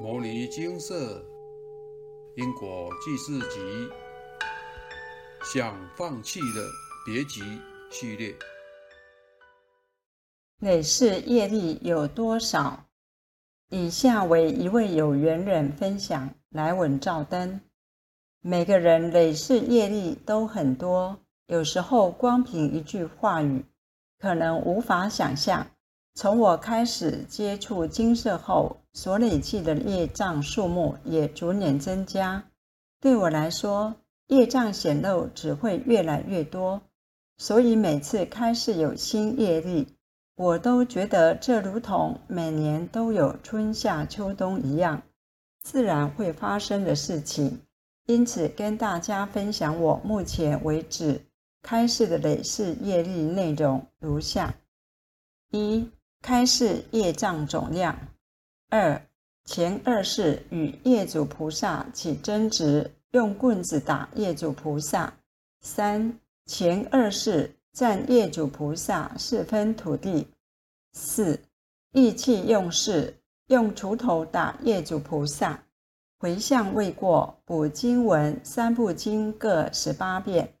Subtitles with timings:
[0.02, 1.24] 《摩尼金色
[2.36, 3.58] 因果记事集》
[5.42, 6.62] 想放弃的
[7.06, 7.40] 别急
[7.90, 8.34] 系列。
[10.58, 12.84] 累世业力有多少？
[13.70, 17.62] 以下为一位有缘人分享来稳照灯。
[18.42, 23.64] 每个人累世业力都很多，有时候光凭一句话语，
[24.18, 25.66] 可能无法想象。
[26.16, 28.78] 从我开始接触金色后。
[28.96, 32.44] 所累积的业障数目也逐年增加，
[32.98, 33.94] 对我来说，
[34.28, 36.80] 业障显露只会越来越多。
[37.36, 39.94] 所以每次开始有新业力，
[40.34, 45.02] 我都觉得这如同每年都有春夏秋冬一样，
[45.60, 47.60] 自然会发生的事情。
[48.06, 51.20] 因此，跟大家分享我目前为止
[51.60, 54.54] 开示的累世业力内容如下：
[55.50, 55.90] 一、
[56.26, 57.96] 开示业障总量。
[58.68, 59.00] 二
[59.44, 65.14] 前二世与业主菩萨起争执，用棍子打业主菩萨。
[65.60, 70.26] 三前二世占业主菩萨四分土地。
[70.94, 71.38] 四
[71.92, 75.62] 意气用事，用锄头打业主菩萨。
[76.18, 80.54] 回向未过，补经文三部经各十八遍。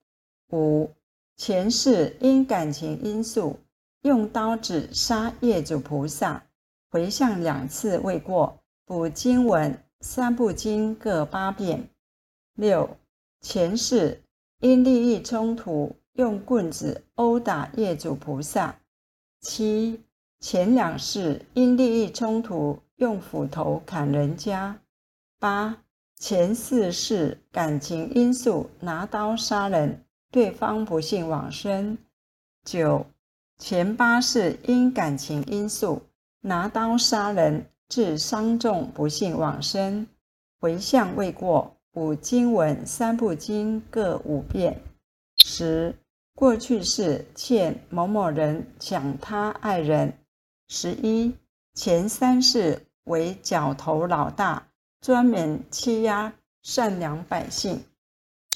[0.52, 0.92] 五
[1.36, 3.58] 前世因感情因素，
[4.06, 6.44] 用刀子杀业主菩萨。
[6.92, 11.90] 回向两次未过，补经文三部经各八遍。
[12.54, 12.96] 六
[13.40, 14.22] 前世
[14.60, 18.76] 因利益冲突，用棍子殴打业主菩萨。
[19.40, 20.00] 七
[20.38, 24.78] 前两世因利益冲突，用斧头砍人家。
[25.40, 25.82] 八
[26.16, 31.98] 前四世感情因素，拿刀杀人，对方不幸往生。
[32.64, 33.04] 九
[33.58, 36.02] 前八世因感情因素。
[36.42, 40.06] 拿刀杀人，致伤重不幸往生。
[40.60, 44.80] 回向未过，补经文三部经各五遍。
[45.38, 45.96] 十
[46.36, 50.16] 过去世欠某某人抢他爱人。
[50.68, 51.34] 十一
[51.74, 54.68] 前三世为角头老大，
[55.00, 57.82] 专门欺压善良百姓。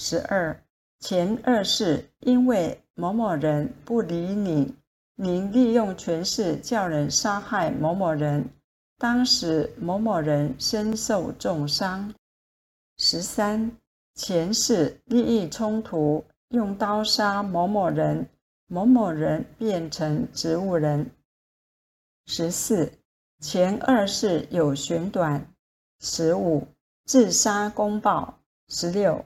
[0.00, 0.62] 十二
[1.00, 4.74] 前二世因为某某人不理你。
[5.16, 8.48] 您利用权势叫人杀害某某人，
[8.98, 12.14] 当时某某人身受重伤。
[12.96, 13.72] 十三
[14.14, 18.28] 前世利益冲突，用刀杀某某人，
[18.66, 21.10] 某某人变成植物人。
[22.26, 22.92] 十四
[23.40, 25.46] 前二世有悬短。
[26.00, 26.66] 十五
[27.04, 28.38] 自杀公报。
[28.68, 29.24] 十六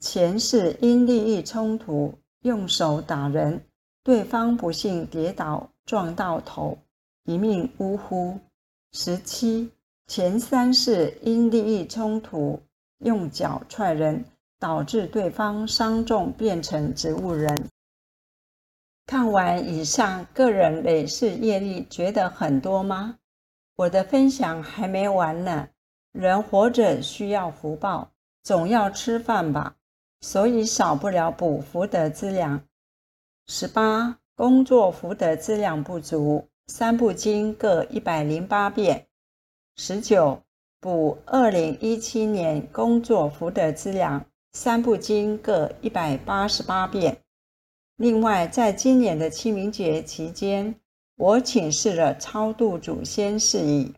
[0.00, 3.60] 前世因利益冲突，用手打人。
[4.06, 6.78] 对方不幸跌倒撞到头，
[7.24, 8.38] 一命呜呼。
[8.92, 9.72] 十七
[10.06, 12.60] 前三世因利益冲突，
[12.98, 14.24] 用脚踹人，
[14.60, 17.68] 导致对方伤重，变成植物人。
[19.06, 23.18] 看完以上个人累世业力，觉得很多吗？
[23.74, 25.68] 我的分享还没完呢。
[26.12, 28.12] 人活着需要福报，
[28.44, 29.74] 总要吃饭吧，
[30.20, 32.62] 所以少不了补福德资粮。
[33.48, 39.06] 十八工作福德资量不足，三部经各一百零八遍。
[39.76, 40.42] 十九
[40.80, 47.18] 补二零一七年工作福德资量，三部经各一百八十八遍。
[47.96, 50.74] 另外，在今年的清明节期间，
[51.14, 53.94] 我请示了超度祖先事宜。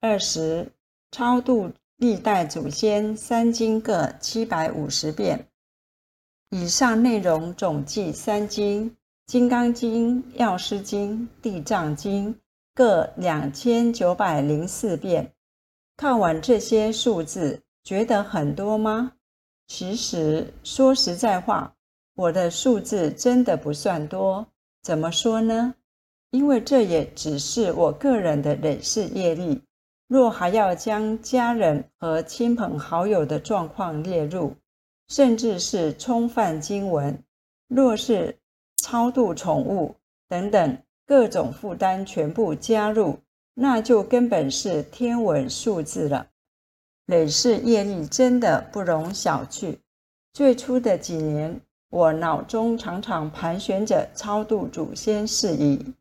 [0.00, 0.72] 二十
[1.12, 5.46] 超度历代祖先三经各七百五十遍。
[6.54, 8.90] 以上内容总计三经：
[9.24, 12.34] 《金刚经》《药师经》《地藏经》
[12.74, 15.32] 各两千九百零四遍。
[15.96, 19.12] 看完这些数字，觉得很多吗？
[19.66, 21.74] 其实说实在话，
[22.16, 24.46] 我的数字真的不算多。
[24.82, 25.74] 怎么说呢？
[26.32, 29.62] 因为这也只是我个人的累世业力。
[30.06, 34.54] 若还要将家人和亲朋好友的状况列入，
[35.12, 37.22] 甚至是冲犯经文，
[37.68, 38.34] 若是
[38.78, 39.94] 超度宠物
[40.26, 43.18] 等等各种负担全部加入，
[43.52, 46.28] 那就根本是天文数字了。
[47.04, 49.76] 累世业力真的不容小觑。
[50.32, 51.60] 最初的几年，
[51.90, 55.92] 我脑中常常盘旋着超度祖先事宜，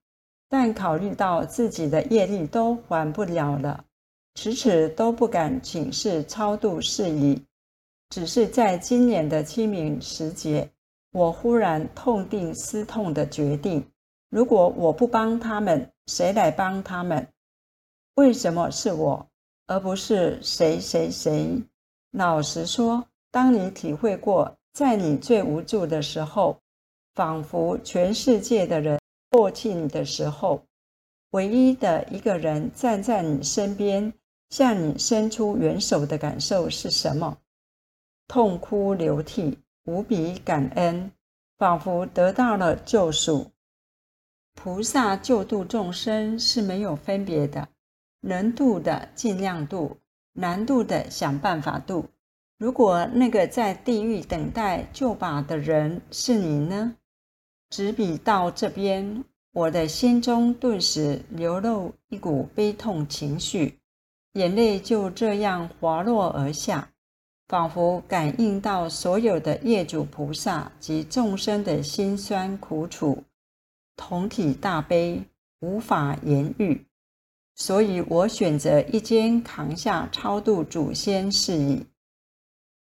[0.47, 3.83] 但考虑到自己的业力都还不了了，
[4.35, 7.43] 迟迟都不敢请示超度事宜。
[8.11, 10.69] 只是在今年的清明时节，
[11.13, 13.81] 我忽然痛定思痛的决定：
[14.29, 17.25] 如果我不帮他们，谁来帮他们？
[18.15, 19.25] 为什么是我，
[19.65, 21.63] 而不是谁谁谁。
[22.11, 26.59] 老实说，当你体会过，在你最无助的时候，
[27.15, 28.99] 仿佛全世界的人
[29.29, 30.61] 唾弃你的时候，
[31.29, 34.11] 唯一的一个人站在你身边，
[34.49, 37.37] 向你伸出援手的感受是什么？
[38.31, 41.11] 痛哭流涕，无比感恩，
[41.57, 43.51] 仿佛得到了救赎。
[44.55, 47.67] 菩萨救度众生是没有分别的，
[48.21, 49.97] 能度的尽量度，
[50.31, 52.05] 难度的想办法度。
[52.57, 56.95] 如果那个在地狱等待救拔的人是你呢？
[57.69, 63.77] 执笔到这边，我的心中顿时流露一股悲痛情绪，
[64.35, 66.93] 眼泪就这样滑落而下，
[67.51, 73.25] 仿佛感应到所有的业主菩萨及众生的辛酸苦楚。
[73.97, 75.21] 同体大悲，
[75.59, 76.85] 无法言喻，
[77.55, 81.85] 所以我选择一肩扛下超度祖先事宜。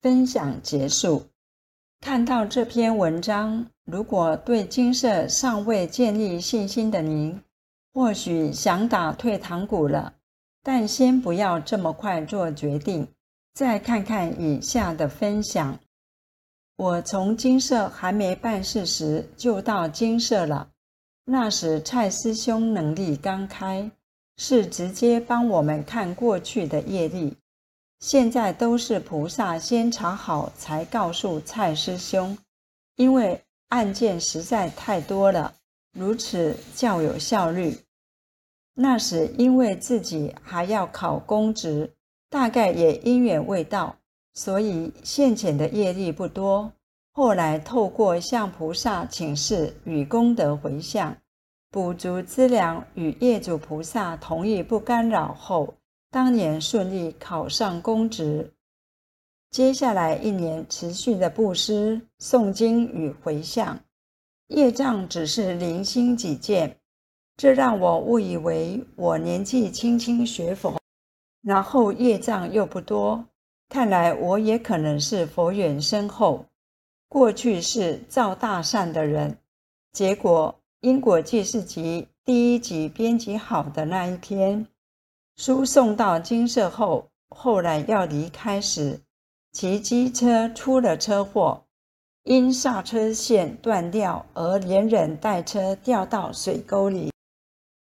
[0.01, 1.27] 分享结束。
[2.01, 7.39] 看到这篇文章，如果对金色尚未建立信心的您，
[7.93, 10.15] 或许想打退堂鼓了。
[10.63, 13.07] 但先不要这么快做决定，
[13.55, 15.79] 再看看以下的分享。
[16.77, 20.71] 我从金色还没办事时就到金色了。
[21.25, 23.89] 那时蔡师兄能力刚开，
[24.37, 27.37] 是直接帮我们看过去的业力。
[28.01, 32.37] 现在都是菩萨先查好才告诉蔡师兄，
[32.97, 35.55] 因为案件实在太多了，
[35.93, 37.79] 如此较有效率。
[38.75, 41.95] 那时因为自己还要考公职，
[42.35, 43.95] 大概也因缘未到，
[44.33, 46.73] 所以现前的业力不多。
[47.13, 51.17] 后来透过向菩萨请示与功德回向，
[51.71, 55.77] 补足资粮，与业主菩萨同意不干扰后，
[56.11, 58.53] 当年顺利考上公职。
[59.53, 63.79] 接下来一年持续的布施、诵经与回向，
[64.49, 66.79] 业障只是零星几件，
[67.37, 70.77] 这让我误以为我年纪轻轻学佛，
[71.45, 73.27] 然后业障又不多，
[73.69, 76.47] 看来我也可能是佛缘深厚。
[77.07, 79.39] 过去是造大善的人，
[79.93, 84.67] 结果因果记事集第一集编辑好的那一天，
[85.37, 89.01] 书送到金色后，后来要离开时，
[89.53, 91.67] 骑机车出了车祸，
[92.25, 97.13] 因刹车线断掉而连人带车掉到水沟里。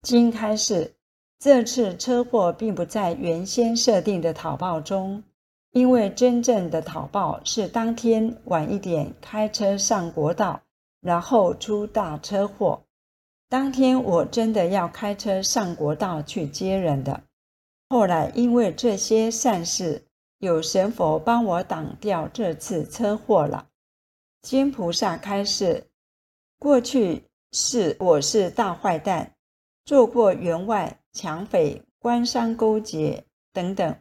[0.02, 0.96] 经开始，
[1.40, 5.24] 这次车祸并不在原先设定的讨报中。
[5.72, 10.62] 因为真正的讨报是当天晚一点开车上国道，
[11.00, 12.82] 然后出大车祸。
[13.48, 17.22] 当天我真的要开车上国道去接人的。
[17.88, 20.04] 后来因为这些善事，
[20.40, 23.68] 有神佛帮我挡掉这次车祸了。
[24.42, 25.86] 金菩萨开示：
[26.58, 29.36] 过去是我是大坏蛋，
[29.86, 33.94] 做过员外、抢匪、官商勾结等等。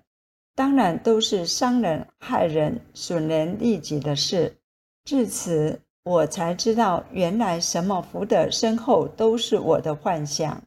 [0.54, 4.56] 当然都是伤人、害人、损人利己的事。
[5.04, 10.62] 至此，我才知道，原来什么福德深厚都是我的幻想。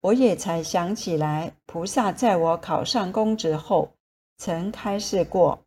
[0.00, 3.90] 我也才想起来，菩萨在我考上公职后，
[4.38, 5.66] 曾开示过：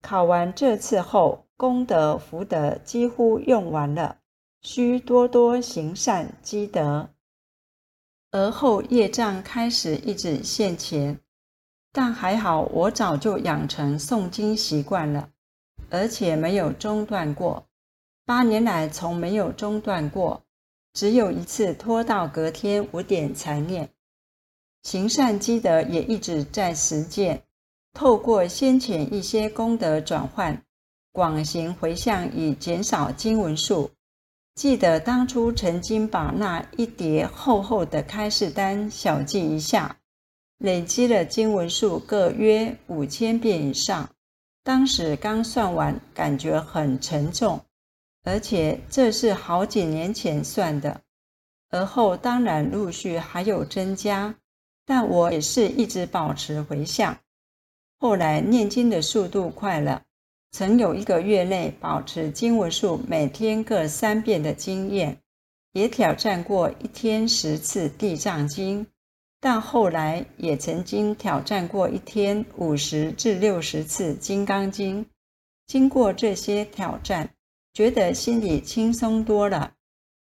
[0.00, 4.16] 考完这次后，功德福德几乎用完了，
[4.62, 7.10] 需多多行善积德。
[8.30, 11.18] 而后业障开始一直现前。
[11.92, 15.30] 但还好，我早就养成诵经习惯了，
[15.88, 17.66] 而且没有中断过。
[18.24, 20.44] 八年来从没有中断过，
[20.92, 23.90] 只有一次拖到隔天五点才念。
[24.84, 27.42] 行善积德也一直在实践，
[27.92, 30.62] 透过先前一些功德转换，
[31.10, 33.90] 广行回向以减少经文数。
[34.60, 39.96] 记得当初曾经把那一叠厚厚的开示单小记一下。
[40.58, 44.10] 累积了经文数各约五千遍以上，
[44.62, 47.58] 当时刚算完，感觉很沉重，
[48.22, 51.00] 而且这是好几年前算的。
[51.70, 54.34] 而后当然陆续还有增加，
[54.84, 57.16] 但我也是一直保持回向。
[57.98, 60.02] 后来念经的速度快了，
[60.52, 65.18] 曾有一个月内保持经文数每天各三遍的经验，
[65.72, 68.86] 也挑战过一天十次地藏经。
[69.42, 75.04] 但后来也曾经挑战过一天五十至六十次《金刚经》，
[75.66, 77.30] 经过这些挑战，
[77.72, 79.72] 觉得心里轻松多了。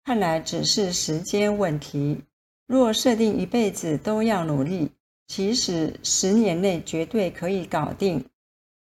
[0.05, 2.23] 看来只是时间问题。
[2.67, 4.91] 若设定一辈子都要努力，
[5.27, 8.27] 其实十年内绝对可以搞定。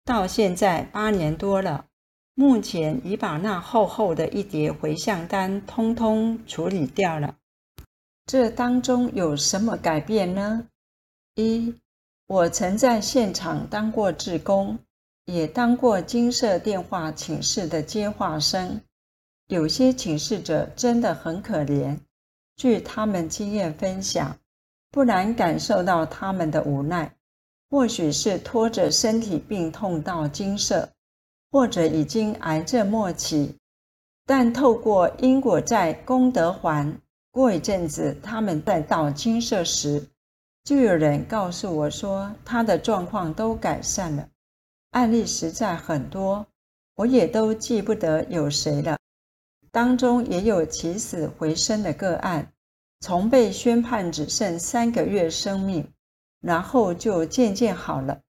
[0.07, 1.87] 到现在八年多了，
[2.35, 7.35] 目前已把那厚厚的一叠回向单通通处理掉了。
[8.25, 10.69] 这当中有什么改变呢？
[11.35, 11.75] 一，
[12.29, 14.79] 我曾在现场当过志工，
[15.25, 18.81] 也当过金色电话请示的接话生。
[19.49, 21.99] 有些请示者真的很可怜，
[22.55, 24.39] 据他们经验分享，
[24.93, 27.16] 不难感受到他们的无奈。
[27.69, 30.89] 或许是拖着身体病痛到金色，
[31.51, 33.57] 或者已经癌症末期，
[34.25, 40.09] 但透过因果债功德还，过一阵子他们再到金色时，
[40.65, 44.29] 就有人告诉我说他的状况都改善了。
[44.93, 46.47] 案例实在很多，
[46.95, 48.97] 我也都记不得有谁了。
[49.71, 52.53] 当中也有起死回生的个案，
[53.01, 55.87] 从被宣判只剩三个月生命，
[56.47, 58.21] 然后就渐渐好了，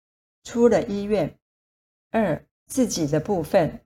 [0.43, 1.37] 出了医院。
[2.09, 3.81] 二自己的部分，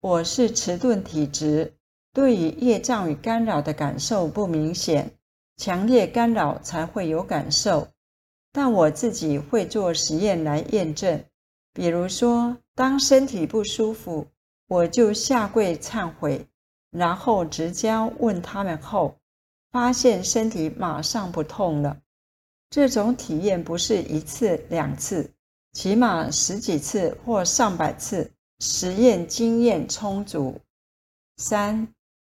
[0.00, 1.72] 我是迟钝体质，
[2.12, 5.12] 对于业障与干扰的感受不明显，
[5.56, 7.86] 强烈干扰才会有感受。
[8.50, 11.24] 但我自己会做实验来验证，
[11.72, 14.26] 比如说当身体不舒服，
[14.66, 16.48] 我就下跪忏悔。
[16.90, 19.20] 然后直交问他们后，
[19.70, 21.98] 发现身体马上不痛了。
[22.76, 25.30] 这种体验不是一次两次，
[25.72, 30.60] 起码十几次或上百次，实验经验充足。
[31.38, 31.88] 三，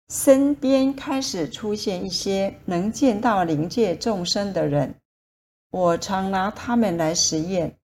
[0.10, 4.96] 身边开始出现一些能见到灵界众生的人，
[5.70, 7.78] 我常拿他们来实验，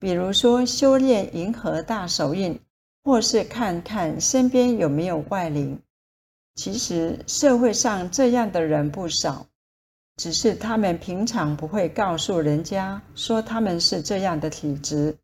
[0.00, 2.58] 比如说修炼银河大手印，
[3.04, 5.80] 或是看看身边有没有外灵。
[6.56, 9.46] 其实社会上这样的人不少，
[10.20, 15.16] 只是他们平常不会告诉人家说他们是这样的体质。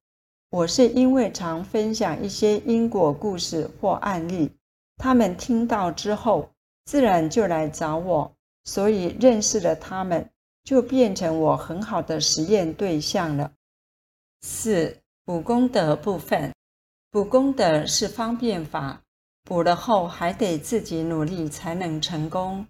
[0.48, 4.50] 我是因为常分享一些因果故事或案例，
[4.96, 6.48] 他们听到之后
[6.86, 8.32] 自然就来找我，
[8.64, 10.30] 所以认识了他们，
[10.64, 13.52] 就变成我很好的实验对象了。
[14.40, 16.54] 四补功德部分，
[17.10, 19.02] 补功德是方便法。
[19.44, 22.66] 补了后还得自己努力才能成功。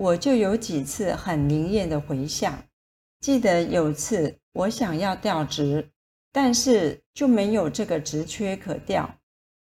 [0.00, 2.64] 我就有几次很灵验的回向，
[3.20, 5.90] 记得有次我想要调职，
[6.32, 9.18] 但是就没有这个职缺可调。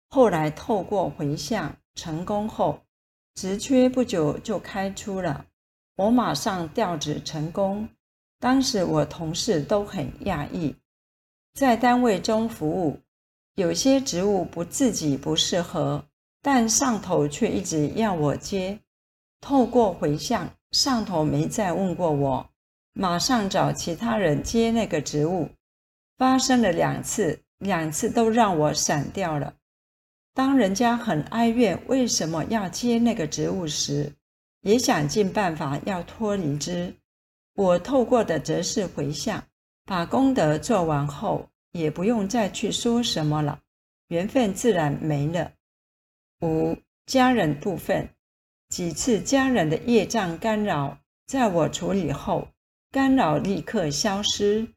[0.09, 2.79] 后来透过回向成功后，
[3.35, 5.45] 职缺不久就开出了，
[5.97, 7.87] 我马上调职成功。
[8.39, 10.75] 当时我同事都很讶异，
[11.53, 12.97] 在单位中服务，
[13.53, 16.03] 有些职务不自己不适合。
[16.41, 18.79] 但上头却一直要我接，
[19.43, 22.49] 透过回向，上头没再问过我，
[22.93, 25.49] 马上找其他人接那个职务。
[26.17, 29.53] 发生了两次，两次都让我闪掉了。
[30.33, 34.13] 当人家很哀怨为什么要接那个职务时，
[34.61, 36.95] 也想尽办法要脱离之。
[37.55, 39.43] 我透过的则是回向，
[39.83, 43.59] 把功德做完后，也不用再去说什么了，
[44.07, 45.51] 缘分自然没了。
[46.41, 48.07] 五家人部分，
[48.73, 52.47] 几次家人的业障干扰，在我处理后，
[52.91, 54.67] 干扰立刻消失。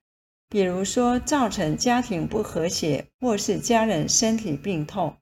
[0.50, 5.16] 比如说，造成家庭不和谐，或是家人身体病痛，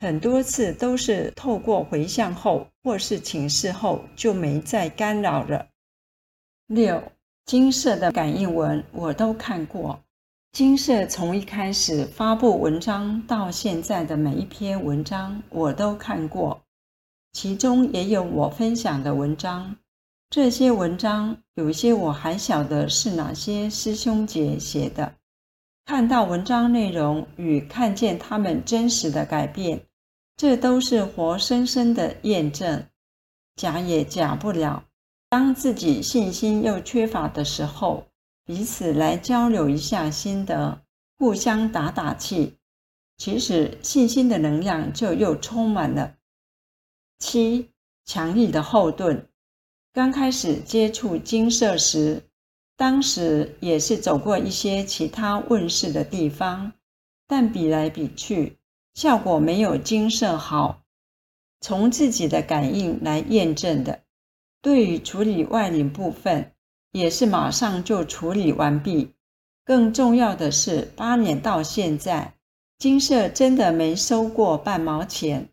[0.00, 5.68] 很多次都是透过回向后，或是请示后，就没再干扰了。
[6.66, 7.00] 六
[7.46, 10.02] 金色的感应文，我都看过。
[10.50, 16.60] 金色从一开始发布文章到现在的每一篇文章，我都看过，
[17.32, 19.76] 其中也有我分享的文章。
[20.28, 25.14] 这些文章有些我还晓得是哪些师兄姐写的。
[25.84, 29.80] 看到文章内容与看见他们真实的改变，
[30.36, 32.86] 这都是活生生的验证，
[33.56, 34.84] 假也假不了。
[35.28, 38.06] 当自己信心又缺乏的时候。
[38.46, 40.80] 彼此来交流一下心得，
[41.16, 42.56] 互相打打气，
[43.16, 46.16] 其实信心的能量就又充满了。
[47.20, 47.70] 七
[48.04, 49.28] 强力的后盾。
[49.92, 52.24] 刚开始接触金色时，
[52.76, 56.72] 当时也是走过一些其他问世的地方，
[57.28, 58.58] 但比来比去，
[58.94, 60.82] 效果没有金色好。
[61.60, 64.00] 从自己的感应来验证的。
[64.60, 66.52] 对于处理外领部分。
[66.92, 69.14] 也是马上就处理完毕。
[69.64, 72.34] 更重要的是，八年到现在，
[72.78, 75.50] 金色真的没收过半毛钱。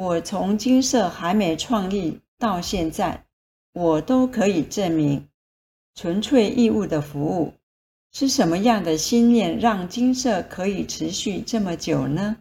[0.00, 3.24] 我从金色还没创立到现在，
[3.72, 5.26] 我都可以证明，
[5.96, 7.54] 纯粹义务的服务，
[8.12, 12.36] 是什么样的心念让金色可以持续这么久呢？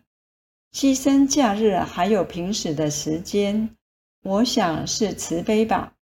[0.72, 3.76] 牺牲假日还有平时的时间，
[4.22, 5.94] 我想是慈悲吧，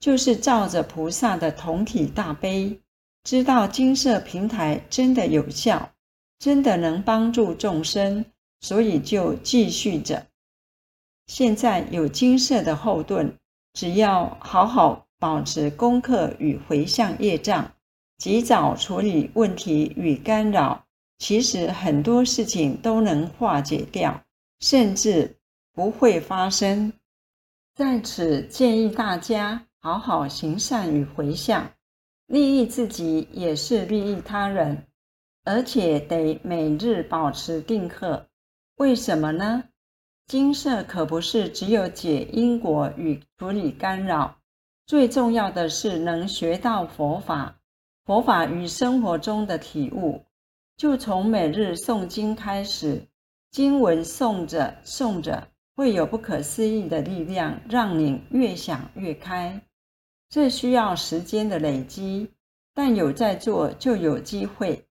[0.00, 2.80] 就是照着菩萨的同体大悲，
[3.24, 5.92] 知道金色平台真的有效，
[6.38, 8.24] 真的能帮助众生，
[8.62, 10.26] 所以就继续着。
[11.26, 13.32] 现在有金色的后盾，
[13.72, 17.72] 只要好好保持功课与回向业障，
[18.18, 20.84] 及早处理问题与干扰，
[21.18, 24.22] 其实很多事情都能化解掉，
[24.60, 25.36] 甚至
[25.72, 26.92] 不会发生。
[27.74, 31.72] 在此建议大家好好行善与回向，
[32.26, 34.86] 利益自己也是利益他人，
[35.44, 38.26] 而且得每日保持定课。
[38.76, 39.64] 为什么呢？
[40.26, 44.38] 金色可不是只有解因果与处理干扰，
[44.86, 47.56] 最重要的是能学到佛法，
[48.06, 50.24] 佛法与生活中的体悟。
[50.78, 53.06] 就从每日诵经开始，
[53.50, 59.60] 经文诵着诵着，会有不可思议的力量，让你越想越开。
[60.30, 62.30] 这需要时间的累积，
[62.72, 64.86] 但有在做就有机会，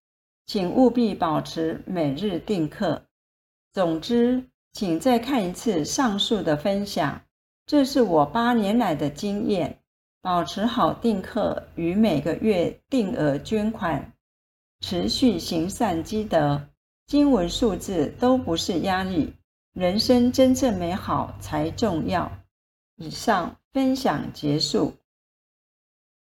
[0.45, 3.01] 请务必保持每日定课。
[3.73, 4.43] 总之。
[4.73, 7.21] 请再看一次上述的分享，
[7.65, 9.79] 这是我八年来的经验。
[10.21, 14.13] 保持好定课与每个月定额捐款，
[14.79, 16.69] 持续行善积德，
[17.05, 19.33] 经文数字都不是压力，
[19.73, 22.31] 人生真正美好才重要。
[22.95, 24.93] 以上分享结束，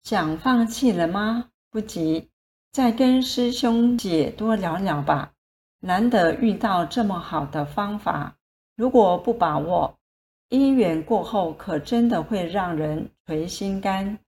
[0.03, 1.49] 想放弃了吗？
[1.71, 2.29] 不急，
[2.71, 5.33] 再跟师兄姐多聊聊吧。
[5.81, 8.35] 难得遇到这么好的方法，
[8.75, 9.97] 如果不把握，
[10.49, 14.19] 因缘过后可真的会让人垂心肝。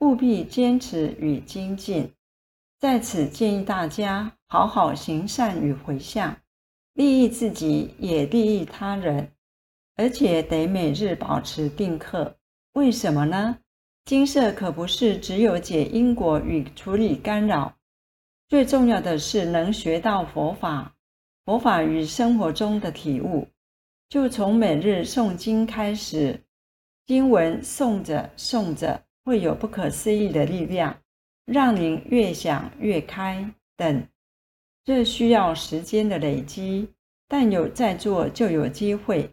[0.00, 2.12] 务必坚持与精进。
[2.78, 6.36] 在此建议大家好好行善与回向，
[6.92, 9.32] 利益自己也利益他人，
[9.96, 12.36] 而且得每日保持定课。
[12.72, 13.58] 为什么呢？
[14.04, 17.74] 金色可不是只有解因果与处理干扰，
[18.48, 20.93] 最重要的是能学到佛法。
[21.44, 23.46] 佛法与生活中的体悟，
[24.08, 26.40] 就从每日诵经开始。
[27.04, 30.96] 经文诵着诵着，会有不可思议的力量，
[31.44, 33.46] 让您越想越开。
[33.76, 34.08] 等，
[34.84, 36.88] 这需要时间的累积，
[37.28, 39.30] 但有在做就有机会。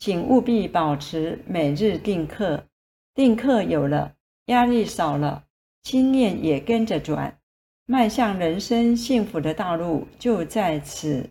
[0.00, 2.64] 请务必保持每日定课，
[3.14, 5.44] 定课有了，压力少了，
[5.84, 7.38] 心念也跟着转，
[7.86, 11.30] 迈向人生幸福的道路就在此。